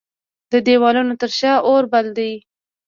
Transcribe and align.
د 0.51 0.53
دیوالونو 0.67 1.13
تر 1.21 1.31
شا 1.39 1.53
اوربل 1.67 2.05
دی 2.17 2.33